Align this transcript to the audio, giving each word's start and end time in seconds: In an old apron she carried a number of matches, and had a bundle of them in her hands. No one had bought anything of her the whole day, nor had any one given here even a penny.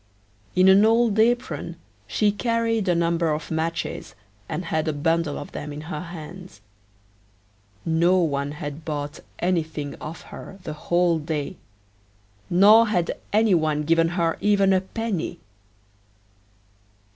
In 0.55 0.67
an 0.67 0.83
old 0.83 1.19
apron 1.19 1.75
she 2.07 2.31
carried 2.31 2.87
a 2.87 2.95
number 2.95 3.29
of 3.31 3.51
matches, 3.51 4.15
and 4.49 4.65
had 4.65 4.87
a 4.87 4.93
bundle 4.93 5.37
of 5.37 5.51
them 5.51 5.71
in 5.71 5.81
her 5.81 5.99
hands. 6.01 6.59
No 7.85 8.17
one 8.17 8.53
had 8.53 8.83
bought 8.83 9.19
anything 9.37 9.93
of 10.01 10.21
her 10.33 10.57
the 10.63 10.73
whole 10.73 11.19
day, 11.19 11.57
nor 12.49 12.87
had 12.87 13.11
any 13.31 13.53
one 13.53 13.83
given 13.83 14.13
here 14.15 14.39
even 14.41 14.73
a 14.73 14.81
penny. 14.81 15.39